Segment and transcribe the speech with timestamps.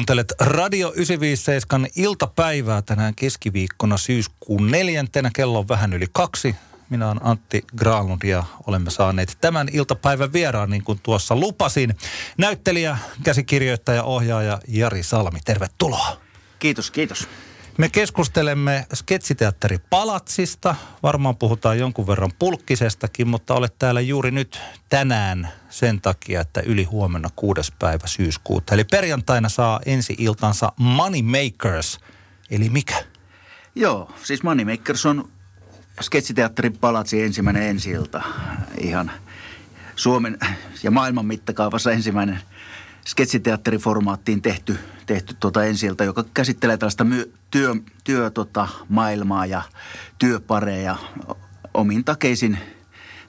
[0.00, 5.30] Kuuntelet Radio 957 iltapäivää tänään keskiviikkona syyskuun neljäntenä.
[5.34, 6.56] Kello on vähän yli kaksi.
[6.90, 11.94] Minä olen Antti Granlund ja olemme saaneet tämän iltapäivän vieraan, niin kuin tuossa lupasin.
[12.38, 16.20] Näyttelijä, käsikirjoittaja, ohjaaja Jari Salmi, tervetuloa.
[16.58, 17.28] Kiitos, kiitos.
[17.80, 20.74] Me keskustelemme sketsiteatteri Palatsista.
[21.02, 26.84] Varmaan puhutaan jonkun verran pulkkisestakin, mutta olet täällä juuri nyt tänään sen takia, että yli
[26.84, 28.74] huomenna kuudes päivä syyskuuta.
[28.74, 31.98] Eli perjantaina saa ensi iltansa Money Makers.
[32.50, 33.04] Eli mikä?
[33.74, 35.28] Joo, siis Money Makers on
[36.00, 38.22] sketsiteatterin Palatsi ensimmäinen ensi ilta.
[38.80, 39.10] Ihan
[39.96, 40.38] Suomen
[40.82, 42.40] ja maailman mittakaavassa ensimmäinen
[43.06, 49.62] sketsiteatteriformaattiin tehty, tehty tuota ensi joka käsittelee tällaista my, työ, työ tota, maailmaa ja
[50.18, 50.96] työpareja
[51.74, 52.58] omin takeisin,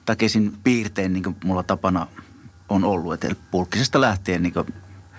[0.04, 2.06] takeisin piirtein, niin kuin mulla tapana
[2.68, 3.24] on ollut.
[3.24, 4.54] Eli pulkkisesta lähtien niin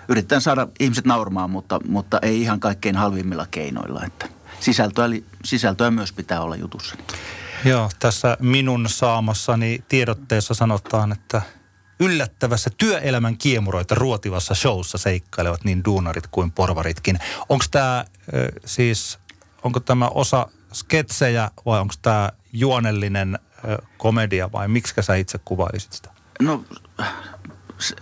[0.08, 4.06] yritetään saada ihmiset naurmaan, mutta, mutta ei ihan kaikkein halvimmilla keinoilla.
[4.06, 4.28] Että
[4.60, 5.06] sisältöä,
[5.44, 6.95] sisältöä myös pitää olla jutussa.
[7.66, 11.42] Joo, tässä minun saamassani tiedotteessa sanotaan, että
[12.04, 17.20] yllättävässä työelämän kiemuroita ruotivassa showssa seikkailevat niin duunarit kuin porvaritkin.
[17.50, 18.06] Onko tämä
[18.66, 19.20] siis,
[19.64, 23.40] onko tämä osa sketsejä vai onko tämä juonellinen
[23.98, 26.10] komedia vai miksi sä itse kuvailisit sitä?
[26.42, 26.66] No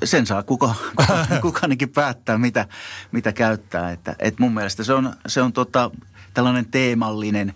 [0.03, 2.67] sen saa kuka, kuka, kukainenkin päättää, mitä,
[3.11, 3.91] mitä käyttää.
[3.91, 5.91] Että, et mun mielestä se on, se on tota,
[6.33, 7.53] tällainen teemallinen.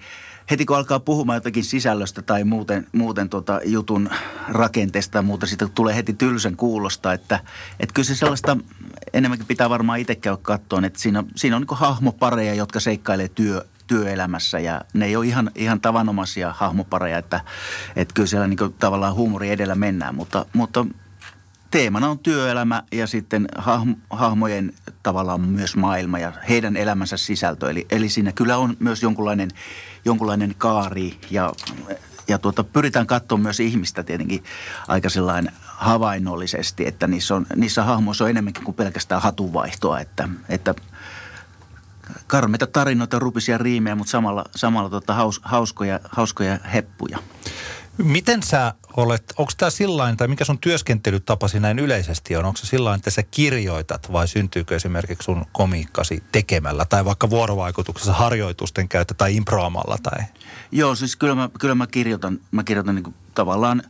[0.52, 4.10] Heti kun alkaa puhumaan jotakin sisällöstä tai muuten, muuten tota jutun
[4.48, 7.14] rakenteesta ja muuta, siitä tulee heti tylsän kuulosta.
[7.14, 7.40] Että,
[7.80, 8.58] että kyllä se sellaista
[9.14, 13.66] enemmänkin pitää varmaan itse käydä katsoa, että siinä, siinä on niin hahmopareja, jotka seikkailee työ,
[13.88, 17.42] työelämässä ja ne ei ole ihan, ihan tavanomaisia hahmopareja, että,
[17.96, 20.86] että kyllä siellä niin tavallaan huumori edellä mennään, mutta, mutta
[21.72, 23.48] teemana on työelämä ja sitten
[24.10, 27.70] hahmojen tavallaan myös maailma ja heidän elämänsä sisältö.
[27.70, 29.50] Eli, eli siinä kyllä on myös jonkunlainen,
[30.06, 31.54] jonkunlainen kaari ja,
[32.28, 34.44] ja tuota, pyritään katsoa myös ihmistä tietenkin
[34.88, 40.76] aika sellainen havainnollisesti, että niissä, on, niissä hahmoissa on enemmänkin kuin pelkästään hatuvaihtoa, että, että
[42.28, 47.20] karmeita tarinoita, rupisia riimejä, mutta samalla, samalla tuota, haus, hauskoja, hauskoja heppuja.
[47.98, 52.46] Miten sä olet, onko tämä sillain, tai mikä sun työskentelytapasi näin yleisesti on?
[52.46, 58.14] Onko se sillain, että sä kirjoitat vai syntyykö esimerkiksi sun komiikkasi tekemällä tai vaikka vuorovaikutuksessa
[58.14, 59.98] harjoitusten käyttä tai improamalla?
[60.04, 60.24] Tai?
[60.72, 63.84] Joo, siis kyllä mä, kyllä mä kirjoitan, mä kirjoitan niin tavallaan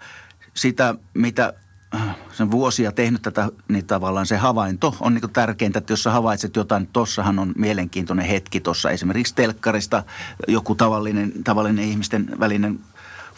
[0.53, 1.53] sitä, mitä
[1.95, 6.11] äh, sen vuosia tehnyt tätä, niin tavallaan se havainto on niin tärkeintä, että jos sä
[6.11, 10.03] havaitset jotain, tossahan on mielenkiintoinen hetki tuossa esimerkiksi telkkarista,
[10.47, 12.79] joku tavallinen, tavallinen ihmisten välinen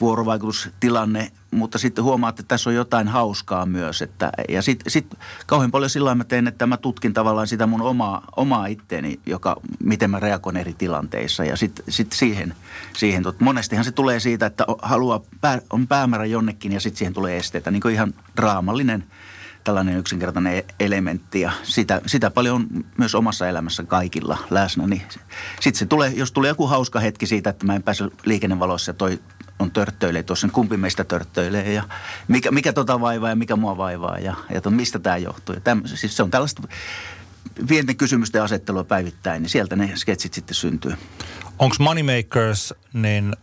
[0.02, 4.02] vuorovaikutustilanne, mutta sitten huomaatte, että tässä on jotain hauskaa myös.
[4.02, 5.16] Että, ja sitten sit
[5.46, 9.56] kauhean paljon sillä mä teen, että mä tutkin tavallaan sitä mun omaa, omaa itteeni, joka,
[9.84, 11.46] miten mä reagoin eri tilanteissa.
[11.46, 12.56] Ja sitten sit siihen,
[12.98, 17.14] siihen tot, monestihan se tulee siitä, että haluaa, pää, on päämäärä jonnekin ja sitten siihen
[17.14, 17.72] tulee esteitä.
[17.72, 19.04] Niin kuin ihan draamallinen
[19.68, 24.88] tällainen yksinkertainen e-, elementti ja sitä, sitä paljon on myös omassa elämässä kaikilla läsnä.
[24.88, 25.02] Niin
[25.60, 28.94] sitten se tulee, jos tulee joku hauska hetki siitä, että mä en pääse liikennevalossa ja
[28.94, 29.20] toi
[29.60, 31.84] on törttöilee tuossa, kumpi meistä törttöilee ja
[32.28, 35.56] mikä, mikä tota vaivaa ja mikä mua vaivaa ja, ja to, mistä tämä johtuu.
[35.56, 36.62] Ja täm, siis se on tällaista
[37.68, 40.94] pienten kysymysten asettelua päivittäin, niin sieltä ne sketsit sitten syntyy.
[41.60, 43.36] Onko Moneymakers, niin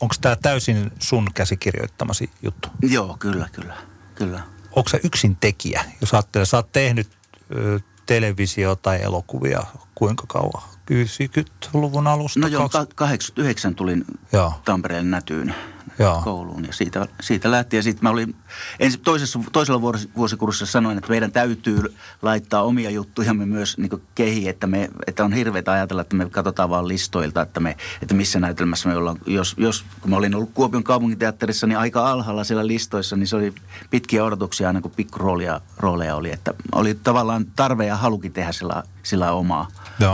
[0.00, 2.68] onko tämä täysin sun käsikirjoittamasi juttu?
[2.82, 3.76] Joo, kyllä, kyllä,
[4.14, 4.40] kyllä.
[4.76, 7.08] Onko se yksin tekijä, jos ajattelee, sä oot tehnyt
[7.54, 9.62] ö, televisio- tai elokuvia
[9.94, 10.73] kuinka kauan?
[10.90, 12.40] 90-luvun alusta?
[12.40, 14.52] No joo, 89 tulin joo.
[14.64, 15.54] Tampereen nätyyn
[15.98, 16.20] Joo.
[16.24, 16.64] kouluun.
[16.64, 18.34] Ja siitä, siitä lähtien sitten mä olin,
[18.80, 19.82] ensin toisessa, toisella
[20.16, 25.32] vuosikurssissa sanoin, että meidän täytyy laittaa omia juttujamme myös niin kehi, että, me, että on
[25.32, 29.16] hirveätä ajatella, että me katsotaan vaan listoilta, että, me, että missä näytelmässä me ollaan.
[29.26, 33.36] Jos, jos kun mä olin ollut Kuopion kaupunkiteatterissa, niin aika alhaalla siellä listoissa, niin se
[33.36, 33.54] oli
[33.90, 36.32] pitkiä odotuksia aina kun pikkuroolia rooleja oli.
[36.32, 39.68] Että oli tavallaan tarve ja halukin tehdä sillä, sillä omaa,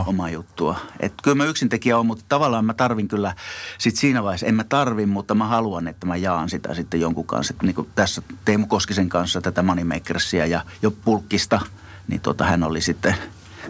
[0.06, 0.76] omaa juttua.
[1.00, 3.34] Et kyllä mä yksintekijä on, mutta tavallaan mä tarvin kyllä
[3.78, 7.26] sit siinä vaiheessa, en mä tarvin, mutta mä haluan että mä jaan sitä sitten jonkun
[7.26, 7.54] kanssa.
[7.54, 11.60] Että niin kuin tässä Teemu Koskisen kanssa tätä Moneymakersia ja jo pulkkista,
[12.08, 13.14] niin tota, hän oli sitten,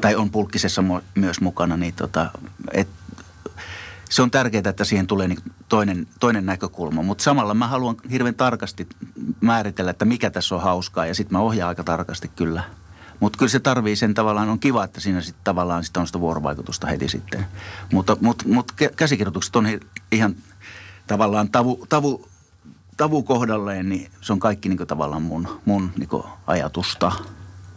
[0.01, 2.31] tai on pulkkisessa myös mukana, niin tota,
[2.73, 2.89] et,
[4.11, 7.03] se on tärkeää, että siihen tulee niin toinen, toinen näkökulma.
[7.03, 8.89] Mutta samalla mä haluan hirveän tarkasti
[9.41, 12.63] määritellä, että mikä tässä on hauskaa ja sitten mä ohjaan aika tarkasti kyllä.
[13.21, 16.21] Mutta kyllä se tarvii sen tavallaan, on kiva, että siinä sitten tavallaan sit on sitä
[16.21, 17.47] vuorovaikutusta heti sitten.
[17.93, 19.67] Mutta mut, mut käsikirjoitukset on
[20.13, 20.37] ihan
[21.07, 22.29] tavallaan tavu, tavu,
[22.97, 27.13] tavu kohdalleen, niin se on kaikki niin kuin tavallaan mun, mun niin kuin ajatusta.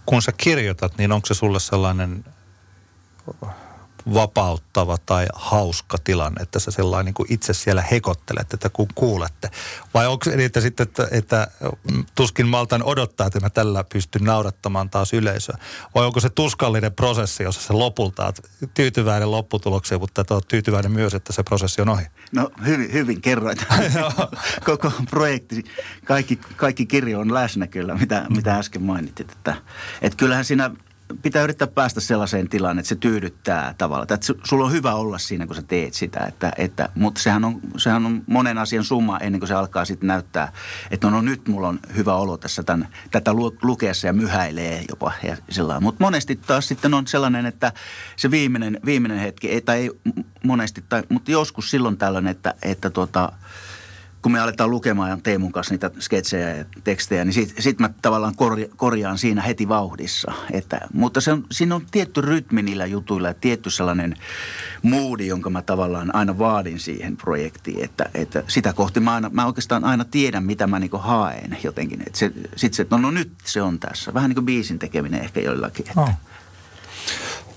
[0.06, 2.26] Kun sä kirjoitat, niin onko se sulle sellainen
[4.14, 9.50] vapauttava tai hauska tilanne, että sä sellainen niin kuin itse siellä hekottelet, että kun kuulette.
[9.94, 11.48] Vai onko se niin, että, sitten, että, että
[12.16, 15.58] tuskin maltan odottaa, että mä tällä pystyn naurattamaan taas yleisöä?
[15.96, 18.40] Vai onko se tuskallinen prosessi, jossa se lopulta oot
[18.74, 22.04] tyytyväinen lopputulokseen, mutta että oot tyytyväinen myös, että se prosessi on ohi?
[22.32, 23.66] No hyvin, hyvin kerroit.
[24.66, 25.64] Koko projekti,
[26.06, 29.32] kaikki, kaikki kirjo on läsnä kyllä, mitä, mitä äsken mainitsit.
[29.32, 29.56] Että,
[30.02, 30.72] että kyllähän siinä
[31.22, 34.14] pitää yrittää päästä sellaiseen tilaan, että se tyydyttää tavallaan.
[34.14, 36.20] Että sulla on hyvä olla siinä, kun sä teet sitä.
[36.20, 40.08] Että, että, mutta sehän on, sehän on monen asian summa ennen kuin se alkaa sitten
[40.08, 40.52] näyttää,
[40.92, 43.32] että no, no nyt mulla on hyvä olo tässä tämän, tätä
[43.62, 45.12] lukeessa ja myhäilee jopa.
[45.24, 45.38] Ja
[45.80, 47.72] mutta monesti taas sitten on sellainen, että
[48.16, 49.92] se viimeinen, viimeinen hetki, ei, tai ei
[50.44, 53.32] monesti, tai, mutta joskus silloin tällöin, että, että tota,
[54.24, 58.36] kun me aletaan lukemaan Teemun kanssa niitä sketsejä ja tekstejä, niin sitten sit mä tavallaan
[58.36, 60.32] korja, korjaan siinä heti vauhdissa.
[60.52, 64.16] Että, mutta se on, siinä on tietty rytmi niillä jutuilla ja tietty sellainen
[64.84, 67.84] moodi, jonka mä tavallaan aina vaadin siihen projektiin.
[67.84, 72.02] Että, että sitä kohti mä, aina, mä oikeastaan aina tiedän, mitä mä niinku haen jotenkin.
[72.08, 74.14] Että se, sit se, no, no nyt se on tässä.
[74.14, 75.88] Vähän niin kuin biisin tekeminen ehkä joillakin.
[75.88, 76.02] Että.
[76.02, 76.10] Oh.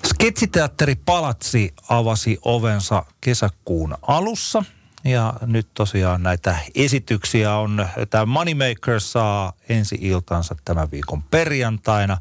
[0.06, 4.64] Sketsiteatteri Palatsi avasi ovensa kesäkuun alussa–
[5.06, 12.18] ja nyt tosiaan näitä esityksiä on, tämä Moneymaker saa ensi iltansa tämän viikon perjantaina.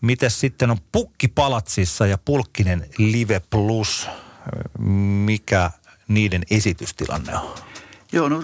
[0.00, 4.08] Miten sitten on Pukki Palatsissa ja Pulkkinen Live Plus?
[5.24, 5.70] Mikä
[6.08, 7.54] niiden esitystilanne on?
[8.12, 8.42] Joo, no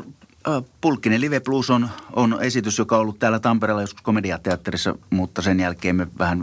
[0.81, 5.61] Pulkkinen Live Plus on, on esitys, joka on ollut täällä Tampereella joskus komediateatterissa, mutta sen
[5.61, 6.43] jälkeen me vähän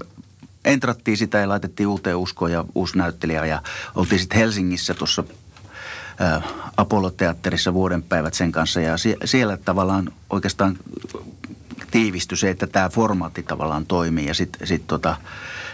[0.65, 3.62] entrattiin sitä ja laitettiin uuteen uskoon ja uusi näyttelijä ja
[3.95, 5.23] oltiin sitten Helsingissä tuossa
[6.77, 8.81] Apollo-teatterissa vuodenpäivät sen kanssa.
[8.81, 8.95] Ja
[9.25, 10.77] siellä tavallaan oikeastaan
[11.91, 14.27] tiivistyi se, että tämä formaatti tavallaan toimii.
[14.27, 15.17] Ja sitten sit tota,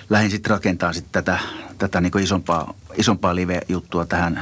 [0.09, 1.39] lähdin sitten rakentamaan sit tätä,
[1.77, 4.41] tätä niinku isompaa, isompaa live-juttua tähän,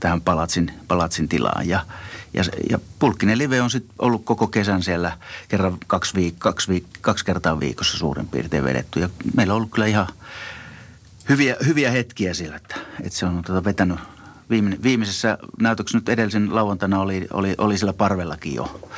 [0.00, 1.68] tähän palatsin, palatsin tilaan.
[1.68, 1.86] Ja
[2.34, 5.18] ja, ja Pulkkinen live on sitten ollut koko kesän siellä
[5.48, 9.00] kerran kaksi, viik- kaksi, viik- kaksi kertaa viikossa suurin piirtein vedetty.
[9.00, 10.06] Ja meillä on ollut kyllä ihan
[11.28, 13.98] hyviä, hyviä hetkiä siellä, että, että se on tota vetänyt,
[14.50, 18.90] viime, viimeisessä näytöksessä nyt edellisen lauantaina oli, oli, oli sillä parvellakin jo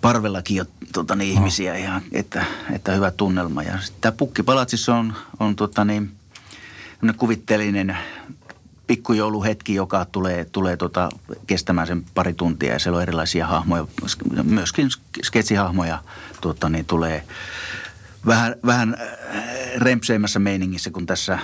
[0.00, 3.62] parvellakin jo tota, niin, ihmisiä ihan, että, että hyvä tunnelma.
[3.62, 6.10] Ja tämä Pukkipalatsissa on, on tota, niin,
[7.16, 7.96] kuvitteellinen
[8.86, 11.08] pikkujouluhetki, joka tulee, tulee tota,
[11.46, 13.86] kestämään sen pari tuntia ja siellä on erilaisia hahmoja,
[14.42, 14.88] myöskin
[15.22, 16.02] sketsihahmoja
[16.40, 17.24] tota, niin tulee
[18.26, 18.96] vähän, vähän
[19.76, 21.38] rempseimmässä meiningissä kuin tässä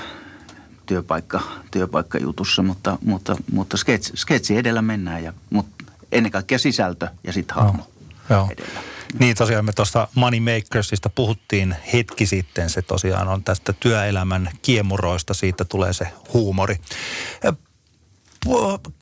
[0.86, 7.32] työpaikka, työpaikkajutussa, mutta, mutta, mutta sketsi, sketsi edellä mennään, ja, mutta ennen kaikkea sisältö ja
[7.32, 7.82] sitten hahmo
[8.28, 8.48] no, joo.
[8.50, 8.80] edellä.
[9.18, 12.70] Niin tosiaan me tuosta Moneymakersista puhuttiin hetki sitten.
[12.70, 16.76] Se tosiaan on tästä työelämän kiemuroista, siitä tulee se huumori.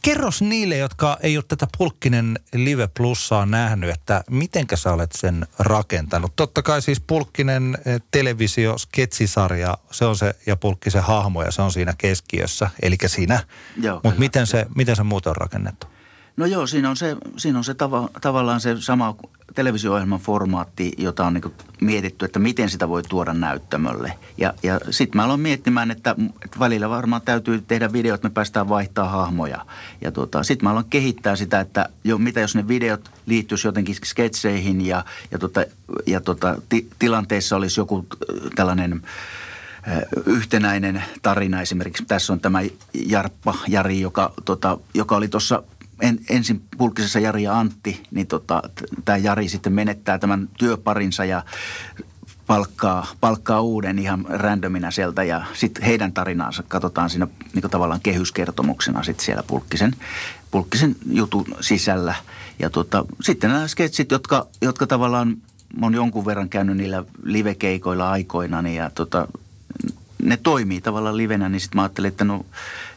[0.02, 5.46] Kerros niille, jotka ei ole tätä Pulkkinen Live Plussaa nähnyt, että mitenkä sä olet sen
[5.58, 6.36] rakentanut.
[6.36, 11.62] Totta kai siis Pulkkinen eh, televisio, sketsisarja, se on se, ja Pulkkisen hahmo, ja se
[11.62, 13.40] on siinä keskiössä, eli siinä.
[14.02, 15.86] Mutta miten se, miten se muuten on rakennettu?
[16.36, 19.16] No joo, siinä on se, siinä on se tava, tavallaan se sama
[19.54, 24.12] televisio-ohjelman formaatti, jota on niin mietitty, että miten sitä voi tuoda näyttämölle.
[24.38, 28.68] Ja, ja sitten mä aloin miettimään, että, että välillä varmaan täytyy tehdä videot, me päästään
[28.68, 29.66] vaihtaa hahmoja.
[30.00, 33.94] Ja tota, sitten mä aloin kehittää sitä, että jo, mitä jos ne videot liittyisi jotenkin
[34.04, 35.64] sketseihin ja, ja, tota,
[36.06, 39.02] ja tota, ti, tilanteessa olisi joku äh, tällainen
[39.88, 42.04] äh, yhtenäinen tarina esimerkiksi.
[42.04, 42.58] Tässä on tämä
[42.94, 45.62] Jarppa Jari, joka, tota, joka oli tuossa
[46.00, 48.62] en, ensin pulkisessa Jari ja Antti, niin tota,
[49.04, 51.42] tämä Jari sitten menettää tämän työparinsa ja
[52.46, 59.02] palkkaa, palkkaa uuden ihan randomina sieltä ja sitten heidän tarinaansa katsotaan siinä niin tavallaan kehyskertomuksena
[59.02, 59.92] sitten siellä pulkkisen,
[60.50, 62.14] pulkkisen jutun sisällä.
[62.58, 65.36] Ja tota, sitten nämä sketsit, jotka, jotka tavallaan
[65.82, 69.28] on jonkun verran käynyt niillä livekeikoilla aikoinani ja tota,
[70.24, 72.46] ne toimii tavallaan livenä, niin sitten mä ajattelin, että, no,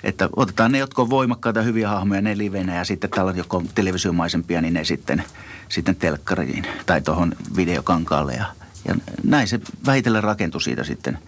[0.04, 3.70] että otetaan ne, jotka on voimakkaita, hyviä hahmoja, ne livenä ja sitten tällä, jotka on
[3.76, 5.24] televisiomaisempia, niin ne sitten,
[5.70, 8.34] sitten telkkariin tai tuohon videokankaalle.
[8.34, 8.46] Ja,
[8.88, 11.20] ja näin se vähitellen rakentui siitä sitten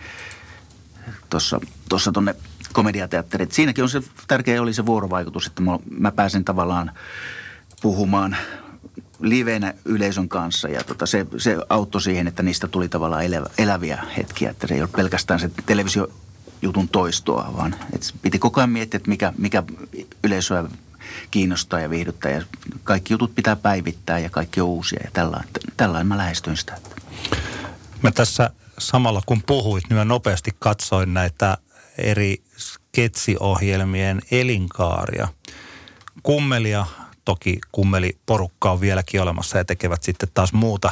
[1.90, 2.36] tuossa tuonne
[2.74, 3.52] komediateatteriin.
[3.52, 6.92] Siinäkin on se tärkeä oli se vuorovaikutus, että mä, mä pääsen tavallaan
[7.82, 8.38] puhumaan
[9.20, 14.04] livenä yleisön kanssa ja tota, se, se auttoi siihen, että niistä tuli tavallaan elävä, eläviä
[14.18, 18.98] hetkiä, että se ei ole pelkästään se televisiojutun toistoa, vaan että piti koko ajan miettiä,
[18.98, 19.64] että mikä, mikä
[20.24, 20.64] yleisöä
[21.32, 22.42] kiinnostaa ja viihdyttää ja
[22.84, 26.78] kaikki jutut pitää päivittää ja kaikki on uusia ja tällainen, tällainen mä lähestyin sitä.
[28.02, 31.58] Mä tässä samalla kun puhuit, niin mä nopeasti katsoin näitä
[31.98, 35.28] eri sketsiohjelmien elinkaaria.
[36.24, 36.86] Kummelia,
[37.30, 40.92] toki kummeliporukka on vieläkin olemassa ja tekevät sitten taas muuta,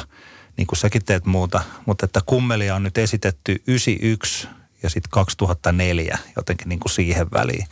[0.56, 4.48] niin kuin säkin teet muuta, mutta että kummelia on nyt esitetty 91
[4.82, 7.66] ja sitten 2004 jotenkin niin kuin siihen väliin.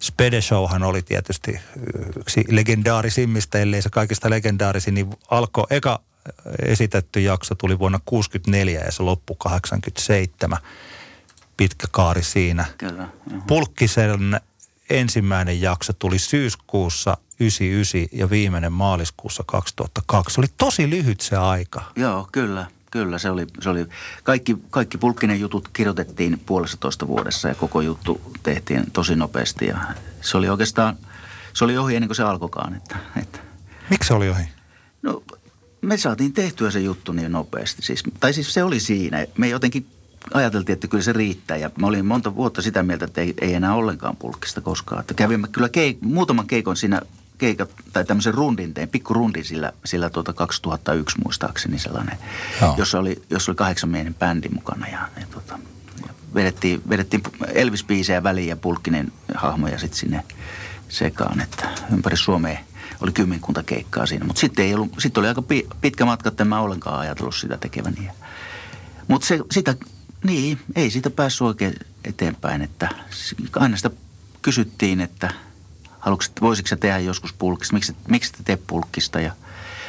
[0.00, 1.60] Spede Showhan oli tietysti
[2.16, 6.00] yksi legendaarisimmista, ellei se kaikista legendaarisin, niin alkoi eka
[6.62, 10.58] esitetty jakso tuli vuonna 64 ja se loppui 87.
[11.56, 12.64] Pitkä kaari siinä.
[12.78, 13.08] Kyllä.
[13.46, 14.40] Pulkkisen
[14.90, 20.34] ensimmäinen jakso tuli syyskuussa 99 ja viimeinen maaliskuussa 2002.
[20.34, 21.82] Se oli tosi lyhyt se aika.
[21.96, 22.66] Joo, kyllä.
[22.90, 23.86] Kyllä, se oli, se oli
[24.22, 29.78] kaikki, kaikki pulkkinen jutut kirjoitettiin puolestatoista vuodessa ja koko juttu tehtiin tosi nopeasti ja
[30.20, 30.96] se oli oikeastaan,
[31.52, 32.74] se oli ohi ennen kuin se alkoikaan.
[32.74, 33.38] Että, että.
[33.90, 34.42] Miksi se oli ohi?
[35.02, 35.22] No
[35.80, 37.82] me saatiin tehtyä se juttu niin nopeasti.
[37.82, 39.26] Siis, tai siis se oli siinä.
[39.38, 39.86] Me jotenkin
[40.34, 41.56] ajateltiin, että kyllä se riittää.
[41.56, 45.00] Ja mä olin monta vuotta sitä mieltä, että ei, ei enää ollenkaan pulkkista koskaan.
[45.00, 47.00] Että kävimme kyllä keik- muutaman keikon siinä
[47.38, 52.18] keikat, tai tämmöisen rundin tein, pikku rundin sillä, sillä tuota 2001 muistaakseni sellainen,
[52.60, 52.74] Joo.
[52.78, 55.58] jossa oli, jossa oli kahdeksan miehen bändi mukana ja, ja, tuota,
[56.06, 60.24] ja vedettiin, vedettiin Elvis-biisejä väliin ja pulkkinen hahmoja sitten sinne
[60.88, 62.58] sekaan, että ympäri Suomea
[63.00, 64.24] oli kymmenkunta keikkaa siinä.
[64.24, 65.42] Mutta sitten ei ollut, sitten oli aika
[65.80, 68.08] pitkä matka, että en mä ollenkaan ajatellut sitä tekeväni.
[69.08, 69.74] Mutta sitä,
[70.24, 72.88] niin, ei siitä päässyt oikein eteenpäin, että
[73.56, 73.90] aina sitä
[74.42, 75.30] kysyttiin, että
[75.98, 79.32] haluatko, voisitko tehdä joskus pulkista, miksi, miksi te teet pulkista ja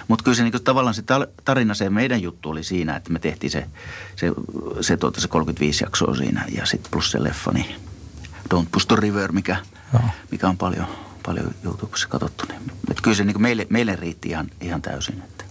[0.07, 1.03] mutta kyllä se niin tavallaan se
[1.45, 3.65] tarina, se meidän juttu oli siinä, että me tehtiin se,
[4.15, 4.31] se,
[4.81, 7.75] se, tuota, se 35 jaksoa siinä ja sitten plus se leffa, niin
[8.53, 9.57] Don't Push the River, mikä,
[10.31, 10.87] mikä on paljon,
[11.25, 12.45] paljon YouTubessa katsottu.
[12.49, 15.23] Niin, että kyllä se niin meille, meille riitti ihan, ihan täysin.
[15.23, 15.43] Että.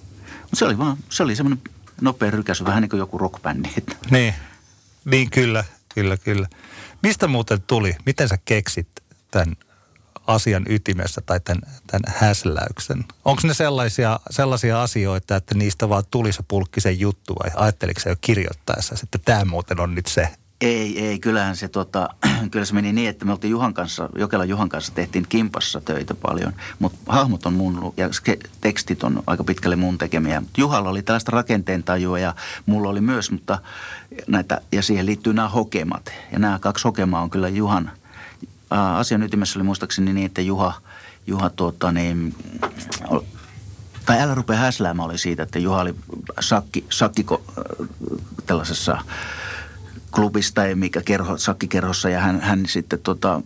[0.42, 1.64] Mutta se oli vaan, se oli semmoinen
[2.00, 3.68] nopea rykäsy, vähän niin kuin joku rockbändi.
[3.76, 3.96] Että.
[4.10, 4.34] Niin,
[5.04, 5.64] niin kyllä,
[5.94, 6.48] kyllä, kyllä.
[7.02, 7.96] Mistä muuten tuli?
[8.06, 8.88] Miten sä keksit
[9.30, 9.56] tämän
[10.26, 13.04] asian ytimessä tai tämän, tämän häsläyksen?
[13.24, 18.10] Onko ne sellaisia, sellaisia asioita, että niistä vaan tuli se pulkkisen juttu vai ajatteliko se
[18.10, 20.28] jo kirjoittaessa, että tämä muuten on nyt se
[20.60, 21.18] ei, ei.
[21.18, 22.08] Kyllähän se, tota,
[22.50, 26.14] kyllä se meni niin, että me oltiin Juhan kanssa, Jokela Juhan kanssa tehtiin kimpassa töitä
[26.14, 26.52] paljon.
[26.78, 28.08] Mutta hahmot on mun ja
[28.60, 30.40] tekstit on aika pitkälle mun tekemiä.
[30.40, 32.34] Mut Juhalla oli tällaista rakenteen tajua ja
[32.66, 33.58] mulla oli myös, mutta
[34.26, 36.12] näitä, ja siihen liittyy nämä hokemat.
[36.32, 37.90] Ja nämä kaksi hokemaa on kyllä Juhan,
[38.70, 40.74] ää, asian ytimessä oli muistaakseni niin, että Juha,
[41.26, 42.34] Juha tuota, niin,
[44.06, 45.94] tai älä rupea häsläämään oli siitä, että Juha oli
[46.40, 47.42] sakki, sakkiko
[48.46, 48.98] tällaisessa
[50.10, 53.40] klubista ja mikä kerho, sakkikerhossa ja hän, hän sitten tota,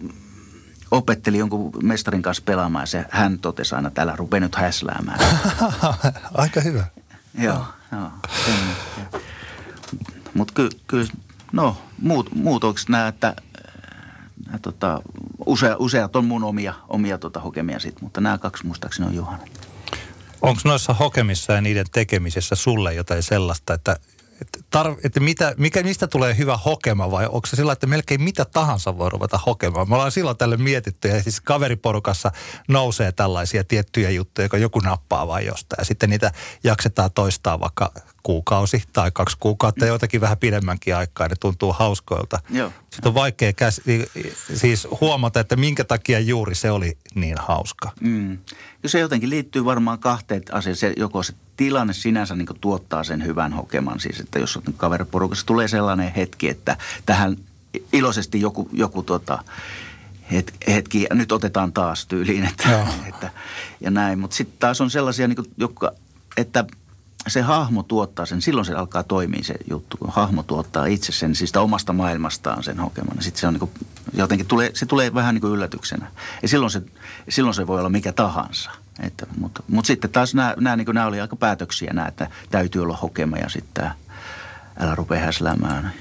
[0.90, 5.21] opetteli jonkun mestarin kanssa pelaamaan ja se, hän totesi aina, että älä rupea nyt häsläämään.
[6.35, 6.87] Aika hyvä.
[7.38, 8.11] joo, joo.
[10.35, 11.07] Mutta kyllä, ky,
[11.52, 13.37] no muut, muut onko nämä, että
[14.47, 15.02] nää, tota,
[15.47, 19.45] usea, useat on mun omia, omia tota, hokemia sit, mutta nämä kaksi muistaakseni on Juhana.
[20.42, 23.97] Onko noissa hokemissa ja niiden tekemisessä sulle jotain sellaista, että
[24.41, 28.23] että, tar- että mitä, mikä, mistä tulee hyvä hokema vai onko se sillä, että melkein
[28.23, 29.89] mitä tahansa voi ruveta hokemaan?
[29.89, 32.31] Me ollaan silloin tälle mietitty ja siis kaveriporukassa
[32.69, 36.33] nousee tällaisia tiettyjä juttuja, kun joku nappaa vai jostain ja sitten niitä
[36.65, 42.39] jaksetaan toistaa vaikka kuukausi tai kaksi kuukautta, joitakin vähän pidemmänkin aikaa, ne tuntuu hauskoilta.
[42.51, 42.73] Joo.
[42.91, 43.81] Sitten on vaikea käs,
[44.55, 47.91] siis huomata, että minkä takia juuri se oli niin hauska.
[48.01, 48.39] Mm.
[48.83, 50.77] Ja se jotenkin liittyy varmaan kahteen asiaan.
[50.77, 54.01] Se, joko se tilanne sinänsä niin tuottaa sen hyvän hokeman.
[54.01, 57.37] Siis, että jos on kaveriporukassa tulee sellainen hetki, että tähän
[57.93, 59.45] iloisesti joku, joku tota,
[60.33, 63.31] het, hetki, nyt otetaan taas tyyliin, että, että,
[63.81, 64.19] ja näin.
[64.19, 65.93] Mutta sitten taas on sellaisia, niin kuin, jotka,
[66.37, 66.65] että
[67.29, 71.35] se hahmo tuottaa sen, silloin se alkaa toimia se juttu, kun hahmo tuottaa itse sen,
[71.35, 73.17] siis omasta maailmastaan sen hokeman.
[73.21, 73.71] Sitten se on niin
[74.12, 76.07] jotenkin tulee, se tulee vähän niin kuin yllätyksenä.
[76.42, 76.83] Ja silloin se,
[77.28, 78.71] silloin se voi olla mikä tahansa.
[79.00, 82.83] Että, mutta, mutta sitten taas nämä, nämä, niin nämä oli aika päätöksiä nämä, että täytyy
[82.83, 83.95] olla hokema ja sitten tämä
[84.81, 85.92] älä rupea häsläämään.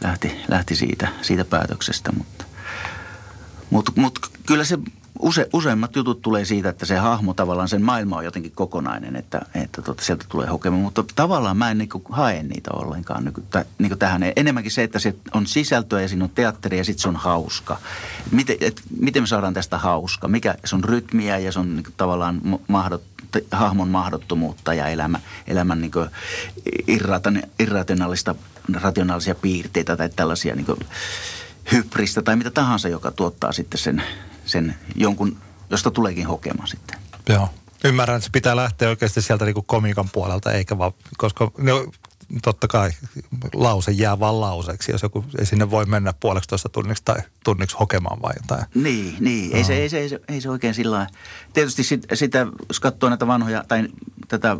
[0.00, 2.44] Lähti, lähti siitä, siitä päätöksestä, mutta,
[3.70, 4.78] mutta, mutta kyllä se
[5.22, 9.40] use, useimmat jutut tulee siitä, että se hahmo tavallaan, sen maailma on jotenkin kokonainen, että,
[9.54, 10.76] että tota, sieltä tulee hokema.
[10.76, 13.46] Mutta tavallaan mä en niin kuin, hae niitä ollenkaan niin kuin,
[13.78, 14.22] niin kuin tähän.
[14.36, 17.78] Enemmänkin se, että se on sisältöä ja siinä on teatteri ja sitten se on hauska.
[18.30, 20.28] Miten, et, miten me saadaan tästä hauska?
[20.28, 23.02] Mikä, se on rytmiä ja se on niin kuin, tavallaan mahdot,
[23.52, 25.92] hahmon mahdottomuutta ja elämä, elämän niin
[27.58, 28.34] irrationaalista,
[28.82, 30.78] rationaalisia piirteitä tai tällaisia niin kuin,
[31.72, 34.02] hybristä tai mitä tahansa, joka tuottaa sitten sen
[34.48, 35.36] sen jonkun,
[35.70, 36.98] josta tuleekin hokema sitten.
[37.28, 37.48] Joo.
[37.84, 41.72] Ymmärrän, että se pitää lähteä oikeasti sieltä niin komiikan puolelta, eikä vaan, koska ne
[42.42, 42.90] totta kai
[43.54, 48.22] lause jää vaan lauseeksi, jos joku ei sinne voi mennä puoleksi tunniksi tai tunniksi hokemaan
[48.22, 48.64] vai jotain.
[48.74, 49.56] Niin, niin.
[49.56, 51.06] Ei, se, ei, se, ei, se, ei se oikein sillä
[51.52, 53.88] Tietysti sit, sitä, jos katsoo näitä vanhoja tai
[54.28, 54.56] tätä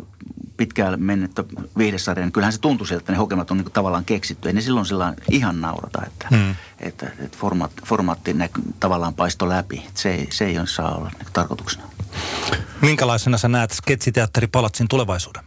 [0.57, 1.43] pitkään mennyttä
[1.77, 4.47] viihdesarjaa, niin kyllähän se tuntui sieltä, että ne hokemat on niin tavallaan keksitty.
[4.47, 6.55] Ei ne silloin sillä ihan naurata, että, hmm.
[6.79, 9.85] että, että formaat, formaatti näky, tavallaan paisto läpi.
[9.93, 11.89] Se, se ei saa olla niin tarkoituksena.
[12.81, 15.43] Minkälaisena sä näet sketsiteatteri Palatsin tulevaisuuden?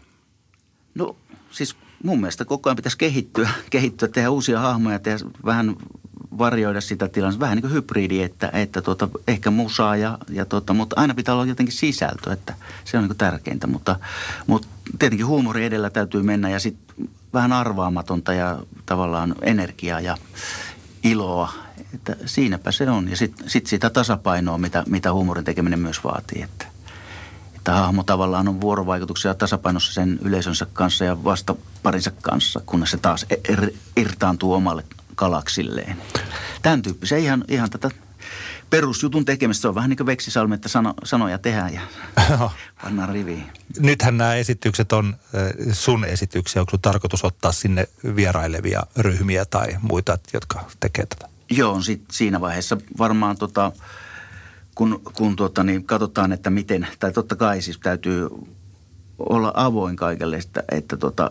[0.94, 1.16] No
[1.50, 5.76] siis mun mielestä koko ajan pitäisi kehittyä, kehittyä tehdä uusia hahmoja, tehdä vähän
[6.38, 10.72] varjoida sitä tilannetta, vähän niin kuin hybridi, että, että tuota, ehkä musaa, ja, ja tuota,
[10.74, 12.54] mutta aina pitää olla jotenkin sisältö, että
[12.84, 13.96] se on niin kuin tärkeintä, mutta,
[14.46, 14.68] mutta
[14.98, 20.16] tietenkin huumori edellä täytyy mennä ja sitten vähän arvaamatonta ja tavallaan energiaa ja
[21.02, 21.52] iloa,
[21.94, 23.08] että siinäpä se on.
[23.08, 26.71] Ja sitten sit sitä tasapainoa, mitä, mitä huumorin tekeminen myös vaatii, että
[27.62, 33.26] että hahmo tavallaan on vuorovaikutuksia tasapainossa sen yleisönsä kanssa ja vastaparinsa kanssa, kunnes se taas
[33.48, 34.84] er, irtaantuu omalle
[35.16, 35.96] galaksilleen.
[36.62, 37.90] Tämän tyyppisiä ihan, ihan tätä
[38.70, 39.62] perusjutun tekemistä.
[39.62, 41.80] Se on vähän niin kuin veksisalmi, että sano, sanoja tehdään ja
[42.82, 43.44] pannaan riviin.
[43.78, 45.16] Nythän nämä esitykset on
[45.72, 46.62] sun esityksiä.
[46.62, 51.28] Onko tarkoitus ottaa sinne vierailevia ryhmiä tai muita, jotka tekee tätä?
[51.50, 53.72] Joo, sit siinä vaiheessa varmaan tota,
[54.74, 58.28] kun, kun tota, niin katsotaan, että miten, tai totta kai siis täytyy
[59.18, 61.30] olla avoin kaikelle, että, että tota,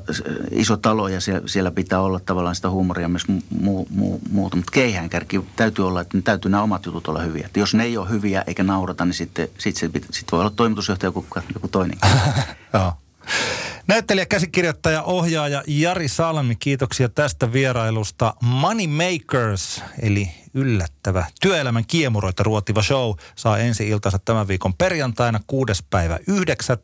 [0.52, 4.56] iso talo ja siellä, siellä pitää olla tavallaan sitä huumoria myös muu, muu, muuta.
[4.56, 7.46] Mutta keihäänkärki täytyy olla, että ne täytyy nämä omat jutut olla hyviä.
[7.46, 10.52] Että jos ne ei ole hyviä eikä naurata, niin sitten sit, sit, sit voi olla
[10.56, 11.98] toimitusjohtaja joku, joku toinen.
[13.88, 18.34] Näyttelijä, käsikirjoittaja, ohjaaja Jari Salmi, kiitoksia tästä vierailusta.
[18.42, 25.86] Money Makers, eli yllättävä työelämän kiemuroita ruotiva show, saa ensi iltansa tämän viikon perjantaina 6.
[25.90, 26.78] päivä 9.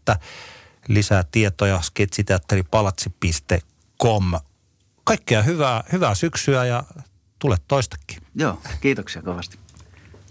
[0.87, 4.33] Lisää tietoja sketsiteatteripalatsi.com.
[5.03, 6.83] Kaikkea hyvää, hyvää syksyä ja
[7.39, 8.21] tule toistakin.
[8.35, 9.59] Joo, kiitoksia kovasti.